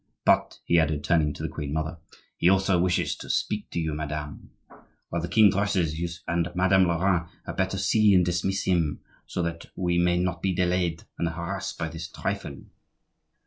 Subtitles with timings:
[0.25, 1.99] But," he added, turning to the queen mother,
[2.35, 4.49] "he also wishes to speak to you, madame.
[5.09, 9.01] While the king dresses, you and Madame la reine had better see and dismiss him,
[9.27, 12.63] so that we may not be delayed and harassed by this trifle."